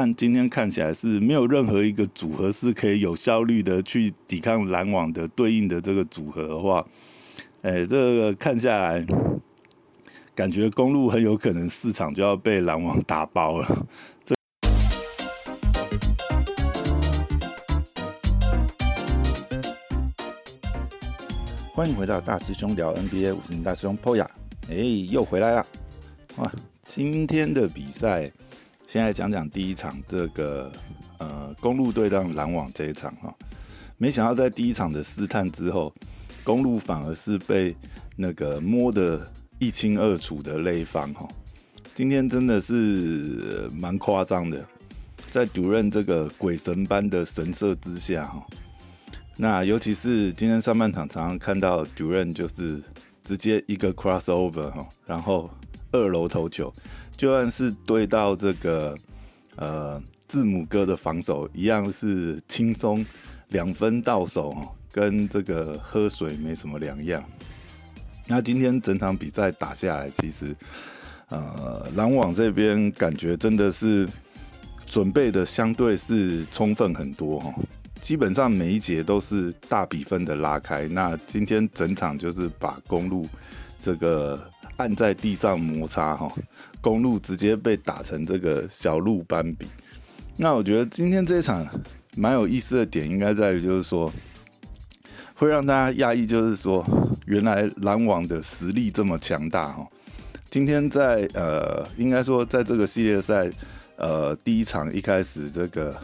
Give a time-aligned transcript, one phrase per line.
[0.00, 6.86] 但今天看起来是没有任何一个组合是可以有效率的去抵抗篮网的对应的这个组合的话，
[7.62, 9.04] 哎，这个看下来，
[10.36, 13.86] 感觉公路很有可能市场就要被篮网打包了。
[21.72, 24.28] 欢迎回到大师兄聊 NBA，我是大师兄 Poya，
[24.70, 24.76] 哎，
[25.10, 25.66] 又回来了，
[26.36, 26.48] 哇！
[26.86, 28.30] 今天的比赛，
[28.88, 30.72] 现在讲讲第一场这个
[31.18, 33.32] 呃公路对战篮网这一场哈，
[33.98, 35.92] 没想到在第一场的试探之后，
[36.42, 37.76] 公路反而是被
[38.16, 41.28] 那个摸得一清二楚的那一方哈。
[41.94, 44.66] 今天真的是蛮夸张的，
[45.30, 48.42] 在主任这个鬼神般的神色之下哈。
[49.36, 52.80] 那尤其是今天上半场，常常看到主任就是
[53.22, 55.50] 直接一个 crossover 哈，然后
[55.92, 56.72] 二楼投球，
[57.18, 58.96] 就算是对到这个
[59.56, 63.04] 呃字母哥的防守，一样是轻松
[63.48, 67.22] 两分到手哈，跟这个喝水没什么两样。
[68.28, 70.54] 那今天整场比赛打下来，其实
[71.28, 74.08] 呃篮网这边感觉真的是
[74.86, 77.52] 准备的相对是充分很多哈。
[78.00, 83.26] 基本上每一节都是大比分的拉开，那今天整场就是把公路
[83.80, 84.40] 这个
[84.78, 86.32] 按在地上摩擦哈，
[86.80, 89.68] 公路直接被打成这个小鹿斑比。
[90.38, 91.64] 那我觉得今天这一场
[92.16, 94.10] 蛮有意思的点，应该在于就是说，
[95.34, 96.84] 会让大家讶异，就是说
[97.26, 99.86] 原来篮网的实力这么强大哈。
[100.48, 103.50] 今天在呃，应该说在这个系列赛
[103.96, 105.94] 呃第一场一开始这个。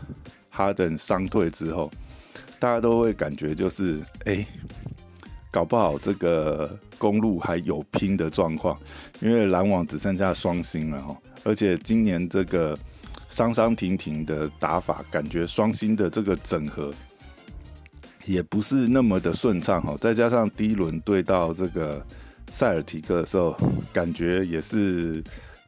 [0.57, 1.91] 哈登伤退之后，
[2.61, 4.47] 大家都会感觉就是，哎，
[5.55, 8.77] 搞不好这个公路还有拼的状况，
[9.21, 12.77] 因为篮网只剩下双星了哈，而且今年这个
[13.29, 16.93] 伤伤停停的打法，感觉双星的这个整合
[18.25, 22.05] 也不是那么的顺畅哈，再加上第一轮对到这个
[22.51, 23.57] 塞尔提克的时候，
[23.93, 25.23] 感觉也是。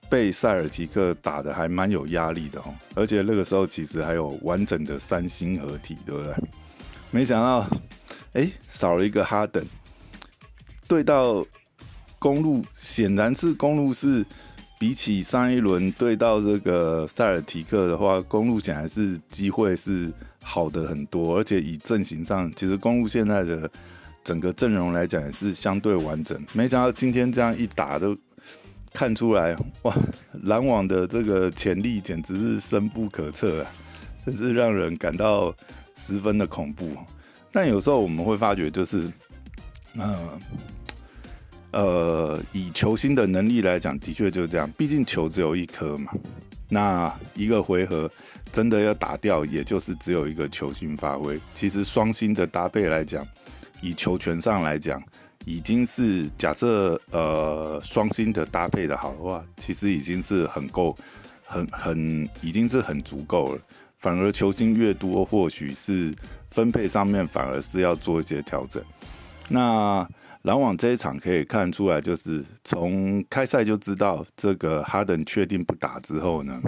[0.08, 6.32] 被塞尔提克打的还蛮有压力的哦，而且那个时候其实还有完整的三星合体，对不对？
[7.10, 7.66] 没想到，
[8.36, 9.64] 哎，少了一个哈登。
[10.86, 11.44] 对到
[12.18, 14.24] 公路，显然是公路是
[14.78, 23.70] 比起上一轮对到这个塞尔提克的话，公路显然是机会是好的很多，而且以阵型上，其实公路现在的
[24.22, 26.38] 整个阵容来讲也是相对完整。
[26.52, 28.16] 没想到今天这样一打都。
[28.94, 29.94] 看出来哇，
[30.44, 33.70] 篮网的这个潜力简直是深不可测啊，
[34.24, 35.54] 甚至让人感到
[35.94, 36.96] 十分的恐怖。
[37.50, 39.10] 但有时候我们会发觉，就是，
[39.94, 40.28] 嗯，
[41.70, 44.70] 呃，以球星的能力来讲，的确就是这样。
[44.72, 46.12] 毕竟球只有一颗嘛，
[46.68, 48.10] 那一个回合
[48.52, 51.40] 真的要打掉，也就是只有一个球星发挥。
[51.54, 53.26] 其实双星的搭配来讲，
[53.80, 55.02] 以球权上来讲。
[55.48, 60.92] 已经是假设呃双星的搭配的好的话，其实已经是很够，
[61.44, 63.60] 很很已经是很足够了。
[63.98, 66.14] 反而球星越多，或许是
[66.50, 68.82] 分配上面反而是要做一些调整。
[69.48, 70.06] 那
[70.42, 76.60] 篮网这一场可以看出来，就是从开赛就知道这个哈登确定不打之后呢，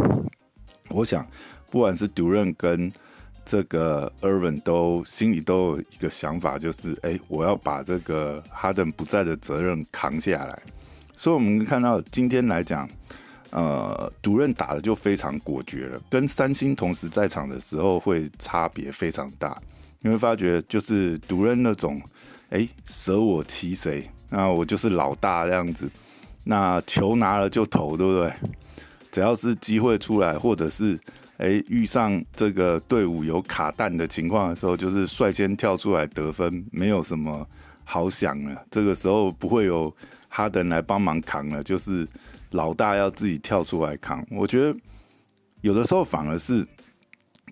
[0.90, 1.26] 我想
[1.70, 2.90] 不管是杜润跟
[3.44, 10.62] 这个 Irvin 都心里都有一个想法，就是哎，我要把这个哈登不在的责任扛下来。
[11.14, 12.88] 所以，我们看到今天来讲，
[13.50, 19.56] 呃，主任打的就非常果决了，跟三星同时在场的时候会差别非常大。
[20.00, 22.00] 你会发觉，就是主任那种，
[22.50, 25.90] 哎，舍我其谁，那我就是老大这样子，
[26.44, 28.32] 那球拿了就投，对不对？
[29.10, 30.98] 只要是机会出来，或者是。
[31.38, 37.46] 哎，遇上这个队伍有卡弹的情况的时候，就是率先跳出来得分，没有什么
[37.84, 38.60] 好想了。
[38.72, 39.94] 这个时候不会有
[40.28, 42.04] 哈登来帮忙扛了，就是
[42.50, 44.26] 老大要自己跳出来扛。
[44.30, 44.78] 我觉得
[45.60, 46.66] 有的时候反而是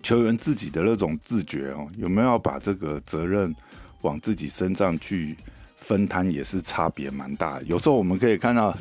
[0.03, 3.55] 球员自己的那种自觉哦，有没有要把这个责任
[4.01, 5.35] 往自己身上去
[5.75, 7.61] 分摊，也是差别蛮大。
[7.61, 8.77] 有时候我们可以看到，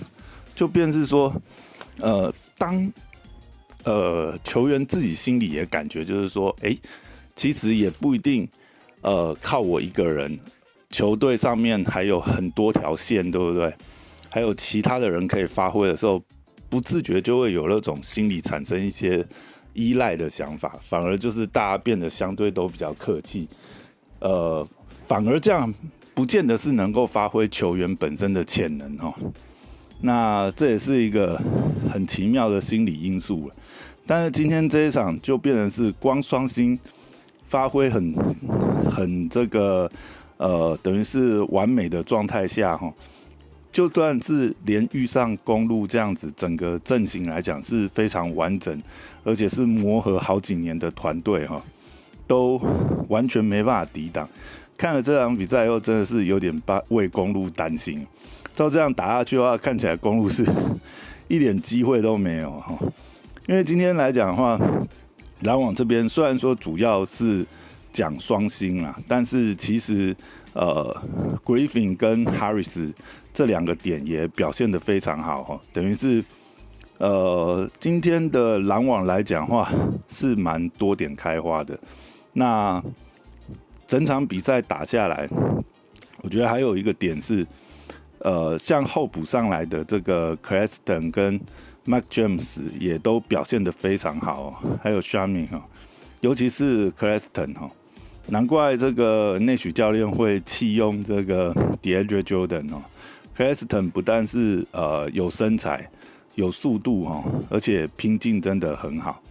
[0.54, 1.34] 就便是说，
[2.00, 2.92] 呃，当。
[3.84, 6.76] 呃，球员自己心里也感觉就是说，哎，
[7.36, 8.48] 其实也不一定，
[9.00, 10.36] 呃，靠我一个人，
[10.90, 13.72] 球队上面还有很多条线，对不对？
[14.28, 16.22] 还有其他的人可以发挥的时候，
[16.68, 19.24] 不自觉就会有那种心理产生一些
[19.72, 23.48] 依赖的想法，反而就是大家变得相对都比较客气，
[24.20, 24.66] 呃，
[25.06, 25.72] 反而这样
[26.14, 29.14] 不见得是能够发挥球员本身的潜能哦。
[30.00, 31.40] 那这也是一个
[31.90, 33.54] 很奇妙的心理因素了。
[34.06, 36.78] 但是今天这一场就变成是光双星
[37.46, 38.14] 发挥很
[38.90, 39.90] 很这个
[40.36, 42.92] 呃，等于是完美的状态下哈，
[43.76, 48.82] 就算是连遇上公路这样子，整个阵型来讲是非常完整，
[49.22, 51.62] 而且是磨合好几年的团队哈，
[52.26, 52.58] 都
[53.10, 54.26] 完全没办法抵挡。
[54.78, 58.06] 看了这场比赛以后，真的是有点把为公路担心。
[58.54, 60.42] 照这样打下去的话，看起来公路是
[61.28, 62.78] 一点机会都没有哈。
[63.46, 64.58] 因为今天来讲的话，
[65.42, 67.44] 篮网这边虽然说主要是。
[67.92, 70.14] 讲双星啊，但是其实
[70.52, 70.94] 呃
[71.46, 72.92] ，Griffin 跟 Harris
[73.36, 76.24] 这两个点也表现的非常好哈，等于是
[76.96, 79.70] 呃今天的篮网来讲话
[80.08, 81.78] 是蛮多点开花的。
[82.32, 82.82] 那
[83.86, 85.28] 整场比赛打下来，
[86.22, 87.46] 我觉得还有一个点是
[88.20, 91.38] 呃，像候补上来的这个 Creston 跟
[91.84, 95.62] Mike James 也都表现的非常好，哦还有 Shaming 哈，
[96.22, 97.70] 尤其是 Creston 哈。
[98.28, 102.82] 难怪这个内许教练会弃用这个 DeAndre Jordan 哦
[103.36, 105.88] c r e s t o n 不但是呃有身材、
[106.36, 109.22] 有速度哈，而且拼劲真的很好。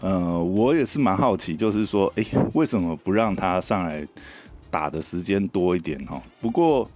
[0.00, 4.06] 呃，我也是蛮好奇，就是说，哎，为什么不让他上来
[4.70, 6.20] 打的时间多一点哈？
[6.40, 6.90] 不过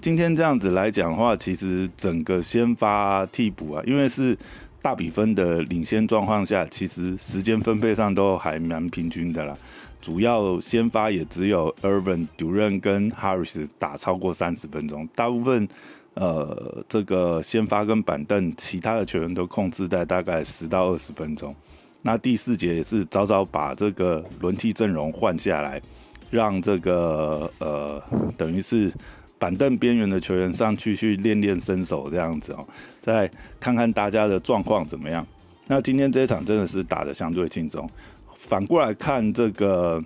[0.00, 4.36] 今天这样子来讲的话，其实整个先发替补啊，因为是
[4.82, 9.56] 大比分的领先状况下，其实时间分配上都还蛮平均的啦。
[10.00, 15.68] 主要先发也只有 Irvin、d u r a n 跟 Harris 打超过三十分钟，大部分
[16.14, 21.54] 呃这个先发跟板凳，其他的球员都控制在大概十到二十分钟。
[22.02, 25.82] 那第四节也是早早把这个轮替阵容换下来，
[26.30, 28.00] 让这个呃
[28.36, 28.92] 等于是
[29.36, 32.66] 板凳边缘的球员上去去练练身手这样子哦，
[33.00, 33.28] 再
[33.58, 35.26] 看看大家的状况怎么样。
[35.66, 37.88] 那今天这一场真的是打的相对轻松。
[38.38, 40.02] 反过来看这个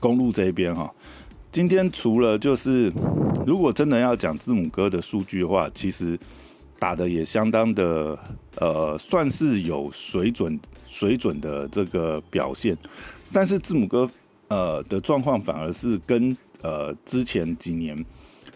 [0.00, 0.92] 公路这边哈，
[1.52, 2.90] 今天除了就是
[3.46, 6.18] 如果真的要讲字母哥的数据的话，其实
[6.78, 8.18] 打的也相当的
[8.56, 12.76] 呃，算是有水准水准的这个表现。
[13.32, 14.10] 但是字母哥
[14.48, 18.02] 呃的状况反而是跟呃之前几年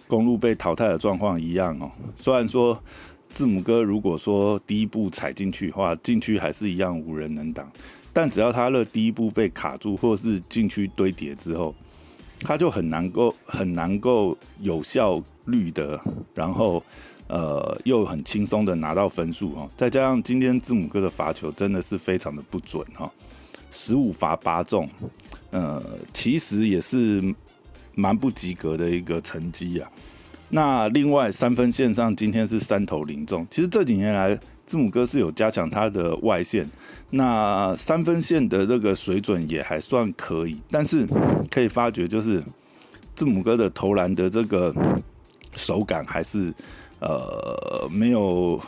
[0.09, 1.91] 公路被淘汰的状况一样哦。
[2.17, 2.83] 虽然说
[3.29, 7.71] 字母哥如果说第一步踩进去的话，禁区还是一样无人能挡。
[8.21, 11.75] 但只要他的第一步被卡住，或是禁区堆叠之后，
[12.41, 15.99] 他就很难够很难够有效率的，
[16.35, 16.85] 然后
[17.29, 19.67] 呃又很轻松的拿到分数哈。
[19.75, 23.11] 再加上今天字母哥的罚球真的是非常的不准哈，
[23.71, 24.87] 十五罚八中，
[25.51, 25.83] 呃
[26.13, 27.35] 其实也是
[27.95, 29.91] 蛮不及格的一个成绩啊。
[30.51, 34.39] 那另外三分线上今天是三投零中，其实这几年来。
[34.71, 36.65] 字母哥是有加强他的外线，
[37.11, 41.05] 那三分线的这个水准也还算可以，但是
[41.51, 42.41] 可以发觉就是
[43.17, 44.73] 字母哥的投篮的这个
[45.57, 46.55] 手感还是
[47.01, 48.61] 呃没有，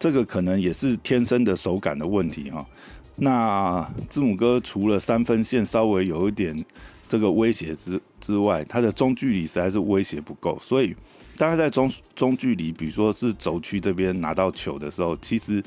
[0.00, 2.66] 这个可能也是天生的手感的问题哈。
[3.14, 6.64] 那字母哥除了三分线稍微有一点
[7.08, 10.96] 这个威胁之之外，他的中距离实在是威胁不够，所以。
[11.36, 15.62] 大概在中中距离，比如说是轴区这边拿到球的时候，其实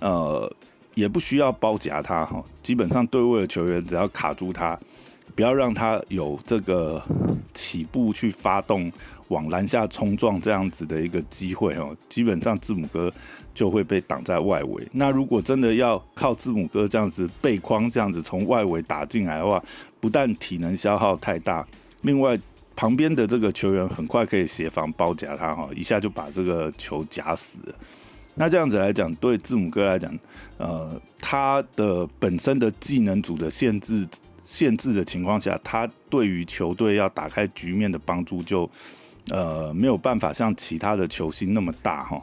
[0.00, 0.50] 呃
[0.94, 4.78] 也不需要包夹他哈，基本上对位的球员只要卡住他，
[5.34, 7.02] 不要让他有这个
[7.52, 8.90] 起步去发动
[9.28, 13.12] 往篮下冲撞这样子的一个机会哦，基本上字母哥
[13.52, 14.88] 就会被挡在外围。
[14.92, 19.62] 那如果真的要靠字母哥这样子背框这样子从外围打进来的话，
[20.00, 21.66] 不但体能消耗太大，
[22.02, 22.38] 另外。
[22.78, 27.74] 旁边的这个球员很快可以协防包夹他哈，一下就把这个球夹死了。
[28.36, 30.16] 那这样子来讲，对字母哥来讲，
[30.58, 34.06] 呃，他的本身的技能组的限制
[34.44, 38.70] 限制的情况下，他对于球队要打开局面的帮助就
[39.30, 42.22] 呃没有办法像其他的球星那么大哈。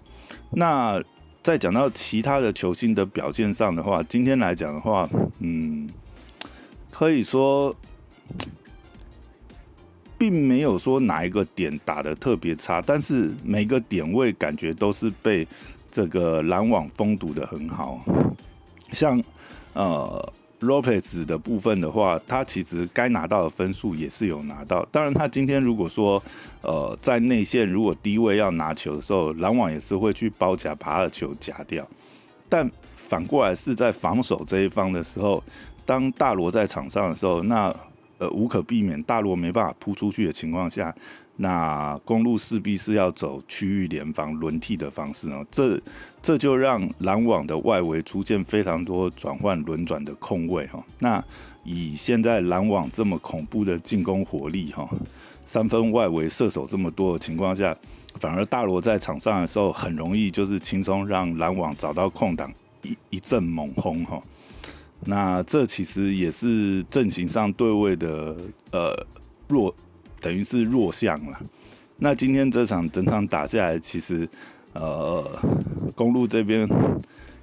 [0.52, 1.04] 那
[1.44, 5.10] 再讲到其他的球星的表现上的话，今天来讲的话，
[5.40, 5.90] 嗯，
[6.90, 7.76] 可以说。
[10.28, 15.48] 并没有说哪一个点打的特别差，但是每个点位感觉都是被
[15.92, 18.04] 这个篮网封堵的很好。
[18.92, 19.22] 像
[19.74, 24.84] 呃 Lopez 的部分的话，他其实该拿到的分数也是有拿到。
[24.92, 26.22] 当然，他今天如果说
[26.64, 31.88] 呃在内线如果低位要拿球的时候，篮网也是会去包夹把他的球夹掉。
[32.50, 35.44] 但反过来是在防守这一方的时候，
[35.86, 37.72] 当大罗在场上的时候，那
[38.18, 40.96] 呃，无可避免，大罗没办法扑出去的情况下，
[41.38, 45.80] 那公路势必是要走区域联防轮替的方式哦，这
[46.22, 50.82] 这就让篮网的外围出现非常多转换轮转的空位哈。
[51.00, 51.22] 那
[51.66, 54.90] 以现在篮网这么恐怖的进攻火力哈，
[55.46, 57.76] 三分外围射手这么多的情况下，
[58.22, 62.50] 反而大罗在场上的时候很容易就是轻松让篮网找到空档
[62.82, 64.22] 一一阵猛轰哈。
[65.04, 68.36] 那这其实也是阵型上对位的
[68.72, 69.06] 呃
[69.48, 69.76] 弱。
[70.22, 71.40] 等于是弱项了。
[71.98, 74.28] 那今天这场整场打下来，其实
[74.74, 75.24] 呃，
[75.94, 76.68] 公路这边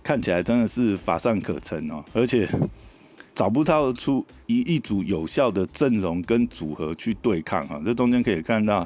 [0.03, 2.49] 看起来真的是乏善可陈哦，而且
[3.37, 7.81] 找不到出一一组有效的阵容跟组合去对抗哈。
[7.85, 8.85] 这中间可以看到，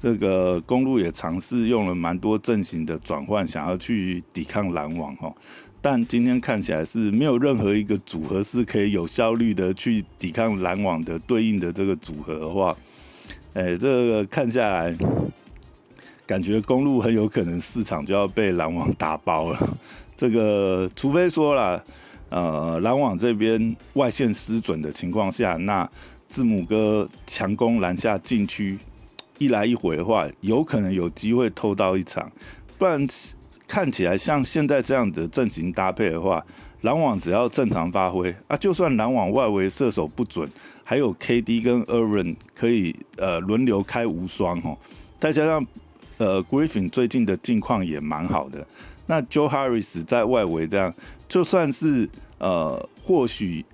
[0.00, 5.30] 这个公路也尝试用了蛮多阵型的转换，想要去抵抗篮网哈。
[5.84, 12.74] 但今天看起来是没有任何一个组合是可以有效率的去抵抗篮网的对应的这个组合的话。
[13.52, 14.96] 哎，这个看下来，
[16.24, 19.76] 感觉公路很有可能市场就要被篮网打包了。
[20.16, 21.84] 这个除非说了，
[22.30, 25.86] 呃，篮网这边外线失准的情况下，那
[26.26, 28.78] 字母哥强攻篮下禁区
[29.36, 32.32] 一来一回的话，有可能有机会偷到一场。
[32.78, 33.06] 不然
[33.74, 36.40] 看起来像现在这样的阵型搭配的话，
[36.82, 40.48] 篮网只要正常发挥啊，就算篮网外围射手不准。
[40.84, 44.78] 还有 KD 跟 Aaron 可以呃轮流开无双哦，
[45.18, 45.66] 再加上
[46.18, 48.64] 呃 Griffin 最近的近况也蛮好的，
[49.06, 50.94] 那 Joe Harris 在外围这样，
[51.26, 53.64] 就算是呃或许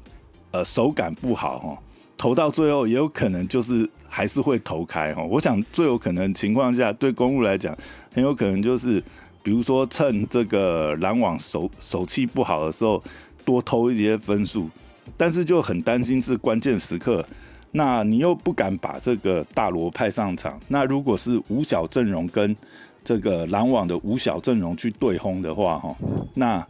[0.51, 1.79] 呃手感不好哈，
[2.17, 5.23] 投到最后也有可能就是还是会投开哈。
[5.25, 7.77] 我想最有可能情况下，对公路来讲，
[8.15, 9.03] 很有可能就是
[9.43, 13.03] 比如说趁这个篮网手手气不好的时候，
[13.45, 14.69] 多偷一些分数。
[15.17, 17.25] 但是就很担心是关键时刻，
[17.73, 20.59] 那你又不敢把这个大罗派上场。
[20.69, 22.57] 那如果是五小阵容跟
[23.03, 25.97] 这个篮网的五小阵容去对轰的话，哈，
[26.35, 26.65] 那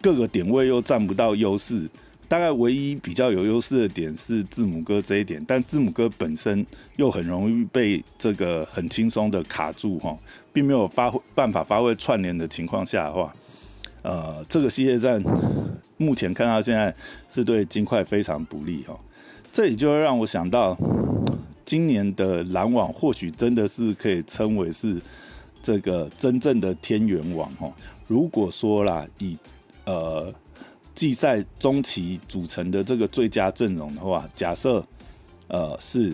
[0.00, 1.88] 各个点位又占不到优势。
[2.28, 6.64] 大概唯一比较有优势的点是字母哥这一点，但字母哥本身
[6.96, 10.16] 又很容易被这个很轻松的卡住，哈，
[10.52, 13.34] 并没有发挥办法发挥串联的情况下的话。
[14.02, 15.22] 呃，这个系列战
[15.96, 16.92] 目前看到现在
[17.28, 18.98] 是对金块非常不利哈，
[19.52, 20.76] 这里就让我想到，
[21.64, 25.00] 今年的篮网或许真的是可以称为是
[25.62, 27.72] 这个真正的天元网哈。
[28.08, 29.38] 如果说啦，以
[29.84, 30.34] 呃
[30.96, 34.84] 季赛中期组成的这个最佳阵容的话，假设
[35.46, 36.12] 呃是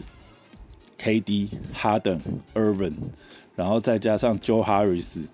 [1.01, 2.21] KD、Harden、
[2.53, 2.93] Irvin，
[3.59, 5.25] 然后再加上 Joe Harris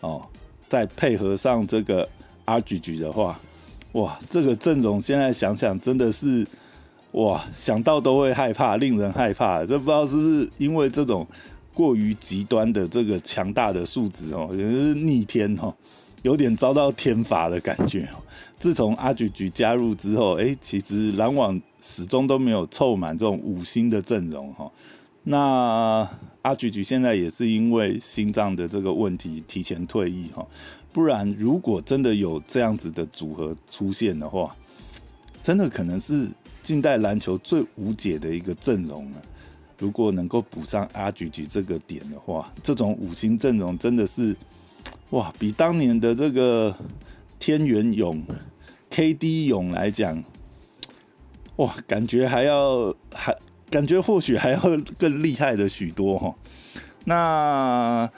[0.00, 0.26] 哦。
[0.66, 2.08] 再配合上这个
[2.46, 3.38] 阿菊菊的话，
[3.92, 6.44] 哇，这个阵容现在想想真的是
[7.12, 9.64] 哇，想到都会害怕，令人害怕。
[9.64, 11.24] 这不知道是不是因为这种
[11.72, 15.72] 过于极端的这个强大的数值哦，也是逆天哦，
[16.22, 18.08] 有点遭到天罚的感觉。
[18.58, 24.68] 自从阿菊菊加入之后，哎，其实篮网始终都没有凑满这种五星的阵容哈。
[25.26, 26.06] 那
[26.42, 30.46] 阿菊菊现在也是因为心脏的这个问题提前退役哈，
[30.92, 34.54] 不然如果真的有这样子的组合出现的话，
[35.42, 36.28] 真的可能是
[36.62, 39.22] 近代篮球最无解的一个阵容了。
[39.78, 44.36] 如果能够补上阿菊菊这个点的话，这种五星阵容真的是
[45.10, 46.76] 哇，比当年的这个
[47.38, 48.22] 天元勇
[48.90, 50.22] KD 勇来讲，
[51.56, 53.34] 哇，感觉还要还。
[53.74, 54.60] 感觉或许还要
[54.96, 56.32] 更厉害的许多哈。
[57.06, 58.08] 那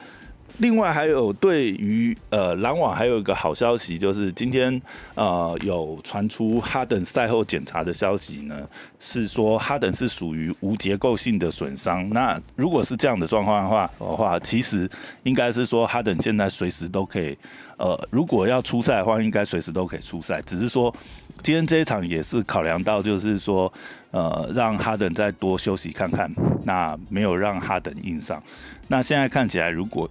[0.58, 4.80] 另外还有对于呃篮网还有一个好消息，就是今天
[5.14, 8.66] 呃有传出哈登赛后检查的消息呢，
[8.98, 12.08] 是说哈登是属于无结构性的损伤。
[12.10, 14.88] 那如果是这样的状况的话的话，其实
[15.24, 17.36] 应该是说哈登现在随时都可以
[17.76, 20.40] 呃，如果要出赛的话，应该随时都可以出赛。
[20.42, 20.94] 只是说
[21.42, 23.72] 今天这一场也是考量到，就是说。
[24.12, 26.32] 呃，让哈登再多休息看看，
[26.64, 28.42] 那没有让哈登硬上。
[28.88, 30.08] 那现在看起来，如果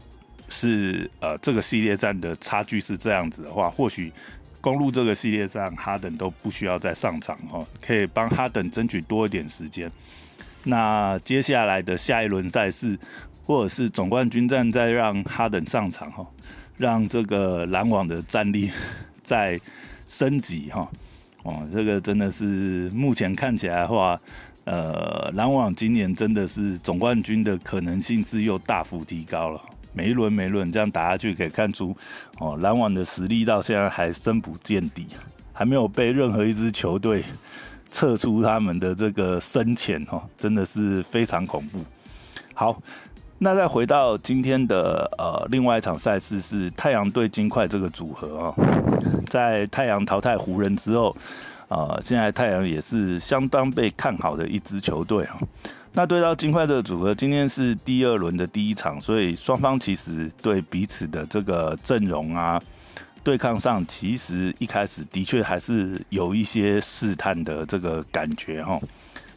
[0.48, 4.12] 是呃这个系列战的差距是这样子的话，或许
[4.62, 9.92] 公路这个系列战哈登都不需要再上场哈，可以帮哈登争取多一点时间。
[10.64, 12.98] 那接下来的下一轮赛事，
[13.46, 16.26] 或者是总冠军战，再让哈登上场哈，
[16.78, 18.72] 让这个篮网的战力
[19.22, 19.60] 再
[20.08, 20.90] 升级哈。
[21.44, 24.20] 哦，这个真的是目前看起来的话，
[24.64, 29.62] 呃，篮网今年真的是总冠军的可能性是又大幅提高了。
[29.96, 31.96] 每一轮每轮这样打下去，可以看出
[32.40, 35.08] 哦，篮网的实力到现在还深不见底，
[35.54, 37.24] 还没有被任何一支球队
[37.90, 41.80] 测出他们的这个深浅哦，真的是非常恐怖。
[42.54, 42.82] 好，
[43.38, 48.56] 那再回到今天的呃另外一场赛事是太阳对金块这个组合啊，
[49.30, 51.16] 在太阳淘汰湖人之后，
[51.70, 55.38] 呃，现在太阳也是相当被看好的一支球队啊。
[55.98, 62.62] 那对到金块这个组合，今天是第二轮的第一场，所以双方其实对彼此的这个阵容啊
[63.24, 68.78] 对抗上，其实一开始的确还是有一些试探的这个感觉哈。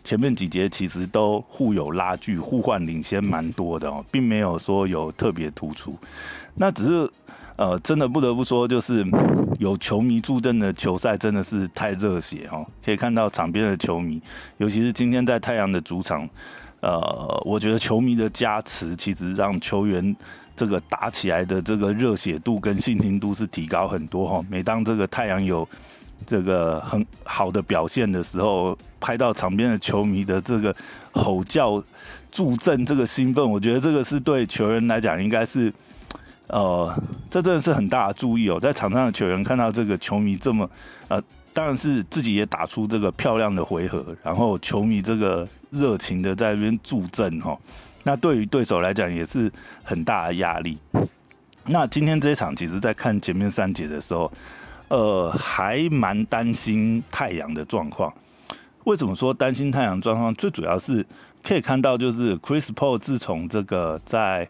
[0.02, 5.96] 前面几节其实都互有拉锯，互换领先蛮多的哦，并没有说有特别突出。
[6.54, 7.08] 那只是
[7.58, 9.04] 呃，真的不得不说，就是
[9.58, 12.64] 有球迷助阵的球赛真的是太热血哦。
[12.84, 14.22] 可以看到场边的球迷，
[14.58, 16.28] 尤其是今天在太阳的主场，
[16.78, 20.14] 呃，我觉得球迷的加持其实让球员
[20.54, 24.40] 这个打起来的这个热血度跟信心度是提高很多哈。
[24.48, 25.68] 每当这个太阳有
[26.24, 30.72] 这个很好的表现的时候，拍到场边的球迷的这个
[31.10, 31.82] 吼叫
[32.30, 35.72] 助阵，这个兴奋，我觉得这个是对球员来讲，应该是
[36.48, 38.58] 呃，这真的是很大的注意哦。
[38.60, 40.68] 在场上的球员看到这个球迷这么
[41.08, 47.56] 呃，当然是自己也打出这个漂亮的回合，然后球迷这个热情的在这边助阵哈，
[48.02, 49.50] 那对于对手来讲也是
[49.84, 50.76] 很大的压力。
[51.66, 54.30] 那今天这一场，其实在看前面三节的时候。
[54.90, 58.10] 呃，还蛮担心太阳的状况。
[58.84, 60.34] 为什么说担心太阳状况？
[60.34, 61.04] 最主要是
[61.42, 64.48] 可以看到，就是 Chris Paul 自从这个在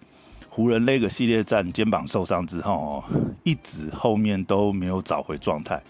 [0.59, 3.05] 湖人那个系列战肩膀受伤之后哦，
[3.45, 5.81] 一直后面都没有找回状态。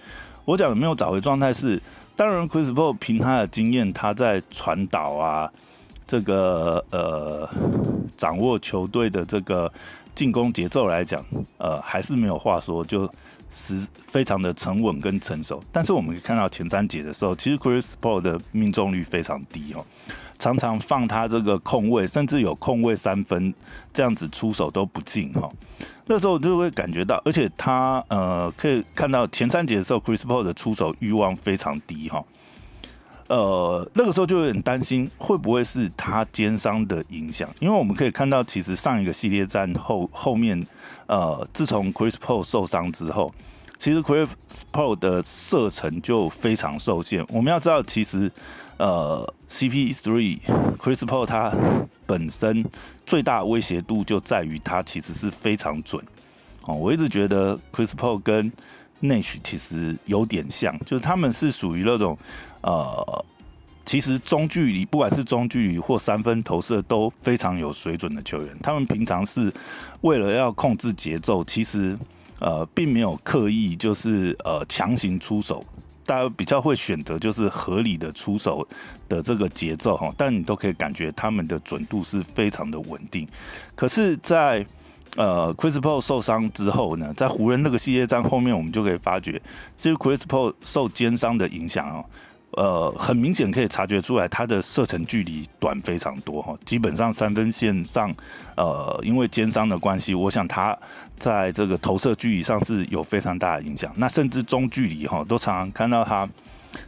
[0.45, 1.81] 我讲的没有找回状态是，
[2.15, 5.51] 当然 Chris Paul 凭他的经验，他在传导啊，
[6.07, 7.49] 这个呃
[8.15, 9.73] 掌握球队的这个
[10.15, 11.25] 进攻节奏来讲，
[11.57, 13.11] 呃，还是没有话说就。
[13.51, 19.83] 是非常的沉稳跟成熟，但是我们可以看到前三节的时候，其实 Chris Paul 的命中率非常低哦，
[20.39, 23.53] 常常放他这个空位，甚至有空位三分
[23.93, 25.51] 这样子出手都不进哈。
[26.07, 32.25] 那时候就会感觉到，而且他呃可以看到前三节的时候，Chris Paul 的出手欲望非常低哈。
[33.29, 40.67] 呃，那个时候就有点担心会不会是他肩伤的影响，因为我们可以看到，其实上一个系列战后后面。
[41.09, 43.33] 呃，自从 Chris Paul 受伤之后，
[43.79, 44.29] 其实 Chris
[44.73, 47.25] Paul 的射程就非常受限。
[47.29, 48.31] 我们要知道，其实
[48.77, 50.41] 呃，CP3
[50.77, 51.53] Chris Paul 他
[52.05, 52.65] 本身
[53.07, 56.05] 最大威胁度就在于他其实是非常准。
[56.63, 58.53] 哦，我一直觉得 Chris Paul 跟
[59.01, 62.19] Nash 其实有点像，就是他们是属于那种
[62.63, 63.25] 呃。
[63.85, 68.55] 其实中距离，不管是中距离或三分投射，都非常有水准的球员。
[68.63, 69.51] 他们平常是
[70.03, 71.97] 为了要控制节奏，其实
[72.41, 75.65] 呃并没有刻意就是呃强行出手，
[76.05, 78.67] 大家比较会选择就是合理的出手
[79.09, 80.13] 的这个节奏哈。
[80.17, 83.27] 但你都可以感觉他们的准度是非常的稳定。
[83.75, 84.65] 可是，在
[85.17, 89.41] 呃 Chris Paul 受伤之后呢，在湖人那个系列战后面，我们就可以发觉，
[89.77, 92.05] 其实 Chris Paul 受肩伤的影响哦。
[92.59, 98.13] 呃，很明显可以察觉出来，他的射程距离短非常多哈，基本上三分线上，
[98.57, 100.77] 呃，因为肩伤的关系，我想他
[101.17, 103.93] 在这个投射距离上是有非常大的影响。
[103.95, 106.29] 那甚至中距离哈，都常常看到他，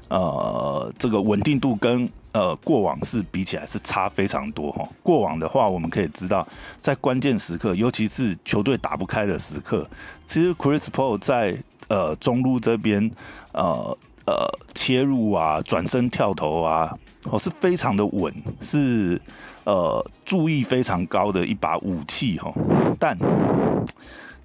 [0.09, 4.85] 呃，这个稳定度跟呃过往是比起来是差非常多哈。
[5.05, 6.45] 过往的话，我们可以知道，
[6.81, 9.89] 在关键时刻，尤其是球队打不开的时刻，
[10.27, 11.57] 其实 Chris Paul 在
[11.87, 13.09] 呃中路这边，
[13.53, 13.97] 呃。
[14.31, 19.21] 呃，切入啊，转身跳投啊，哦，是非常的稳，是
[19.65, 22.55] 呃，注意非常高的一把武器哈。
[22.97, 23.19] 但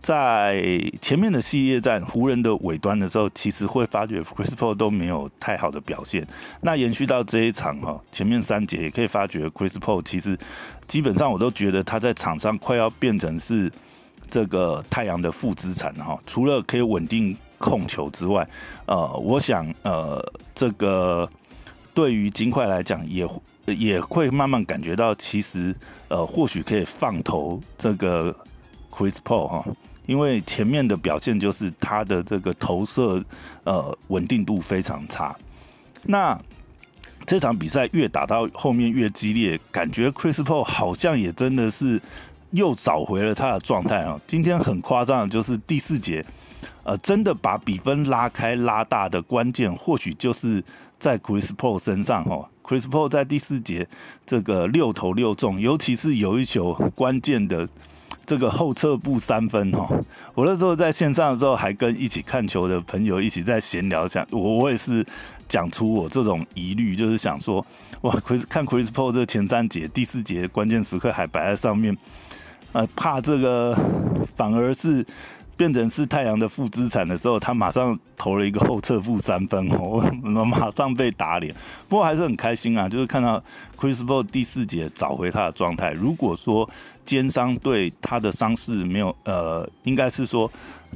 [0.01, 6.25] 在前面的系列战，湖人的尾端的时候，其实会发觉 Chris Paul 都没有太好的表现。
[6.61, 10.35] 那延续到这一场哈，前面三节也可以发觉 Chris Paul 其实
[10.87, 13.71] 基本上我都觉得他在场上快要变成是
[14.31, 16.17] 这个太阳的负资产哈。
[16.25, 17.37] 除了可以稳定。
[17.57, 18.47] 控球之外，
[18.85, 20.21] 呃，我想，呃，
[20.53, 21.29] 这个
[21.93, 23.27] 对于金块来讲，也
[23.65, 25.75] 也会慢慢感觉到，其实，
[26.07, 28.35] 呃，或许可以放投这个
[28.91, 29.65] Chris Paul 哈，
[30.05, 33.23] 因为前面的表现就是他的这个投射，
[33.63, 35.35] 呃，稳定度非常差。
[36.03, 36.39] 那
[37.25, 41.99] 这场比赛越打到后面越激烈，感觉 Chris Paul 好像也真的是
[42.51, 44.19] 又找回了他的状态啊。
[44.27, 46.23] 今天很夸张的就是第四节。
[46.85, 50.63] 呃，真的把比分拉开拉大的关键，或许就是
[50.99, 52.47] 在 Chris Paul 身上哦。
[52.63, 53.87] Chris Paul 在第四节
[54.23, 57.67] 这个六投六中，尤其是有一球关键的
[58.23, 59.99] 这个后撤步三分哦，
[60.35, 65.03] 我那时候在线上的时候，还跟一起看球的朋友一起在闲聊，讲我我也是
[65.49, 67.65] 讲出我这种疑虑，就是想说，
[68.01, 71.97] 哇，Chris 看 Chris Paul 这前三节、第四节关键时刻还摆在上面，
[72.73, 73.75] 呃，怕这个
[74.35, 75.03] 反而是。
[75.57, 79.99] 变成是太阳的负资产的时候，他马上投了一个后撤负三分哦，
[80.45, 81.53] 马上被打脸。
[81.87, 83.41] 不过还是很开心啊，就是看到
[83.77, 85.91] Chris Paul 第四节找回他的状态。
[85.91, 86.69] 如果说
[87.05, 90.51] 肩伤对他的伤势没有，呃，应该是说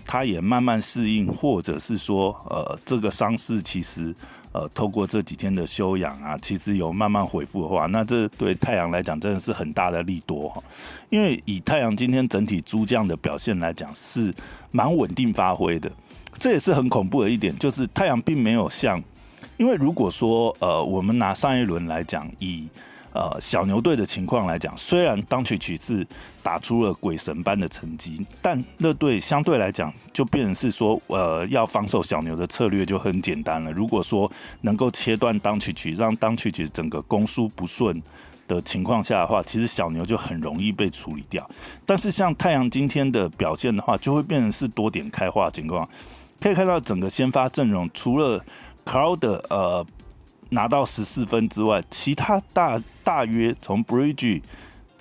[0.05, 4.13] 他也慢慢适应，或者是说，呃，这个伤势其实。
[4.59, 10.61] 呃，透过这几天的休养啊，其实有慢慢恢复的话，那这对太阳来讲真的是很大的利多哈。
[11.09, 14.33] 因为以太阳今天整体猪酱的表现来讲，是
[14.71, 15.89] 蛮稳定发挥的。
[16.33, 19.01] 这也是很恐怖的一点，就是太阳并没有像，
[19.55, 22.67] 因为如果说呃，我们拿上一轮来讲，以
[23.11, 26.05] 呃，小牛队的情况来讲，虽然当曲曲是
[26.43, 33.71] 打出了鬼神般的成绩，但乐队相对来讲就变成是说，呃，要防守小牛的策略就很简单了。
[33.71, 37.99] 如果说能够切断当曲曲，让当曲曲整个攻输不顺
[38.47, 41.49] 的情况下的话，其实小牛就很容易被处理掉。
[41.87, 45.89] 但是像太阳今天的表现的话，就会变成是多点开花情况。
[46.39, 48.39] 可以看到整个先发阵容，除了
[48.85, 49.83] Crowd 呃。
[50.49, 54.41] 拿到十四分之外，其他大大约从 Bridge、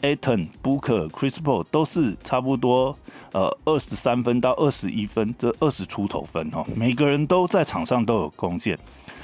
[0.03, 2.97] Aton、Booker、Chris Paul 都是差不多
[3.33, 8.79] 呃二十三分到二十一分，这二十出头分哦，每个人都在场上都有贡献。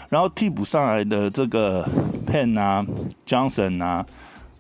[0.08, 1.86] 然后替补上来的这个
[2.26, 2.84] Pen 啊、
[3.26, 4.06] Johnson 啊、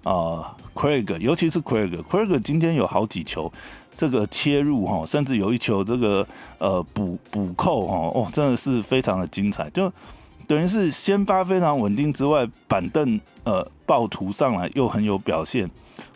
[0.02, 3.52] 呃 Craig，尤其是 Craig，Craig 今天有好几球
[3.96, 6.26] 这个切入哈，甚至有一球这个
[6.58, 9.90] 呃补补扣哈，哦，真的是非常的精彩，就。
[10.46, 15.70] 等于是先发非常稳定之外，板凳呃暴徒上来又很有表现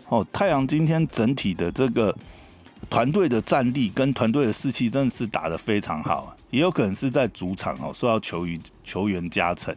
[0.09, 0.27] 哦。
[0.33, 2.15] 太阳今天整体的这个
[2.91, 9.75] 团队的战力跟团队的士气真的是打得非常好，也有可能是在主场哦受到球员球员加成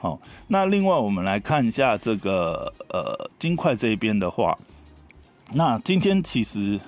[0.00, 0.18] 哦。
[0.48, 4.56] 那另外我们来看一下这个呃金块这边的话，
[5.52, 6.78] 那今天其实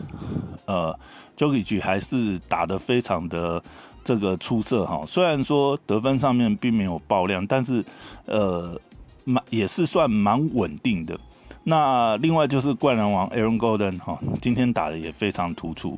[0.66, 0.98] 呃
[1.36, 3.62] Jokic 还是打得非常的。
[4.10, 7.84] 这个出色哈，虽然说得分上面并没有爆量，但是
[8.26, 8.76] 呃，
[9.22, 11.16] 蛮也是算蛮稳定的。
[11.62, 15.96] 那另外就是灌篮王 Aaron Golden 哈，今天打的也非常突出。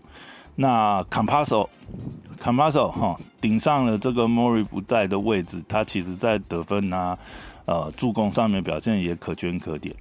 [0.57, 7.19] 那 Campaso，Campaso 哈，顶上了这个 Mori 不在的位置，他其实在得分啊、
[7.65, 9.97] 呃助攻上面表现也可圈可点。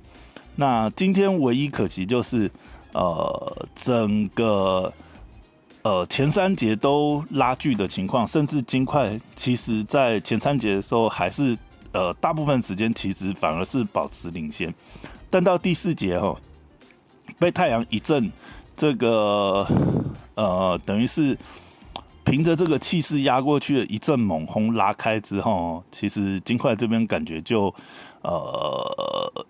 [0.58, 2.52] 那今天唯一可惜就是
[2.92, 4.92] 呃整个。
[5.84, 11.58] 呃，前三节都拉锯的情况，甚至金块其实在前三节的时候还是
[11.92, 14.72] 呃大部分时间其实反而是保持领先，
[15.28, 16.40] 但到第四节哈，
[17.40, 18.32] 被太阳一阵
[18.78, 19.68] 这个
[20.36, 21.36] 呃等于是
[22.24, 27.74] 凭着这个气势压过去的一阵猛轰拉开之后，其实金块这边感觉就
[28.22, 29.46] 呃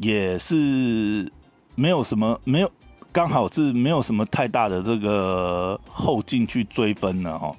[0.00, 1.28] 也是
[1.74, 2.70] 没有什么没有。
[3.16, 7.50] 刚好是没有什么太大的这个后劲去追分了哈。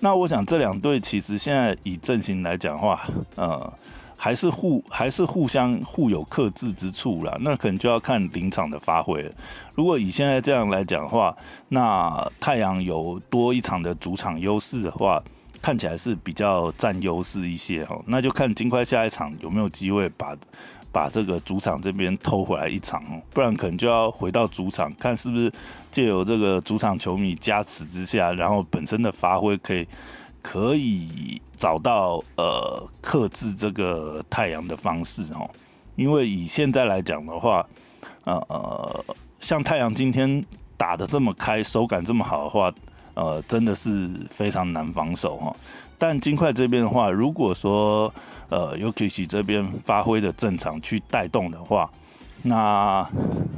[0.00, 3.00] 那我想这两队其实现在以阵型来讲的话，
[3.36, 3.72] 呃，
[4.16, 7.38] 还是互还是互相互有克制之处啦。
[7.42, 9.30] 那可能就要看临场的发挥了。
[9.76, 11.36] 如果以现在这样来讲的话，
[11.68, 15.22] 那太阳有多一场的主场优势的话，
[15.62, 17.96] 看起来是比较占优势一些哈。
[18.08, 20.36] 那就看尽快下一场有没有机会把。
[20.96, 25.52] 把这个主场这边偷回来一场哦，不然可能就要回到主场看是不是
[25.90, 29.86] 借由这个主场球迷加持之下，然后本身的发挥可以
[30.40, 35.46] 可以找到呃克制这个太阳的方式哦。
[35.96, 37.66] 因为以现在来讲的话，
[38.24, 39.04] 呃呃，
[39.38, 40.42] 像太阳今天
[40.78, 42.72] 打的这么开，手感这么好的话，
[43.16, 45.56] 呃，真的是非常难防守哈。
[45.98, 48.12] 但金块这边的话，如果说
[48.50, 51.90] 呃 u k i 这边发挥的正常去带动的话，
[52.42, 53.08] 那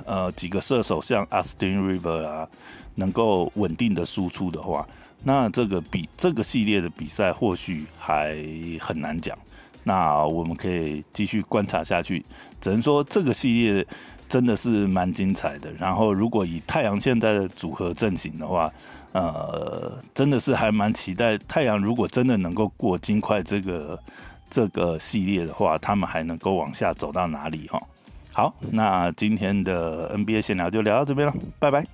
[0.06, 2.48] 呃几个射手像 Austin River 啊，
[2.94, 4.86] 能够稳定的输出的话，
[5.24, 8.36] 那这个比这个系列的比赛或许还
[8.80, 9.36] 很难讲。
[9.82, 12.24] 那我们可以继续观察下去，
[12.60, 13.84] 只能说这个系列
[14.28, 15.72] 真的是蛮精彩的。
[15.72, 18.70] 然后如果以太阳现在的组合阵型的话，
[19.12, 21.78] 呃，真的是还蛮期待太阳。
[21.78, 23.98] 如果真的能够过金块这个
[24.50, 27.82] 这个系列的话，他们还能够往下走到哪里哦？
[28.32, 31.84] 好，那今天的 NBA 闲聊就聊到这边了，拜拜。